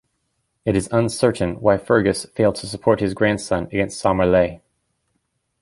[0.65, 4.59] It is uncertain why Fergus failed to support his grandson against Somairle.